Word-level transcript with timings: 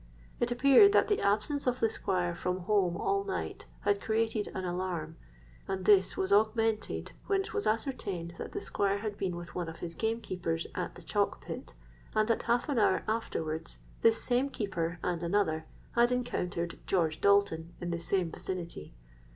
It 0.39 0.49
appeared 0.49 0.93
that 0.93 1.09
the 1.09 1.21
absence 1.21 1.67
of 1.67 1.79
the 1.79 1.87
Squire 1.87 2.33
from 2.33 2.61
home 2.61 2.97
all 2.97 3.23
night 3.23 3.67
had 3.81 4.01
created 4.01 4.47
an 4.55 4.65
alarm; 4.65 5.15
and 5.67 5.85
this 5.85 6.17
was 6.17 6.33
augmented 6.33 7.11
when 7.27 7.41
it 7.41 7.53
was 7.53 7.67
ascertained 7.67 8.33
that 8.39 8.51
the 8.53 8.59
Squire 8.61 8.97
had 8.97 9.15
been 9.15 9.35
with 9.35 9.53
one 9.53 9.69
of 9.69 9.77
his 9.77 9.93
gamekeepers 9.93 10.65
at 10.73 10.95
the 10.95 11.03
chalk 11.03 11.41
pit, 11.41 11.75
and 12.15 12.27
that 12.29 12.41
half 12.41 12.67
an 12.67 12.79
hour 12.79 13.03
afterwards 13.07 13.77
this 14.01 14.19
same 14.23 14.49
keeper 14.49 14.97
and 15.03 15.21
another 15.21 15.67
had 15.91 16.11
encountered 16.11 16.79
George 16.87 17.21
Dalton 17.21 17.75
in 17.79 17.91
the 17.91 17.99
same 17.99 18.31
vicinity. 18.31 18.95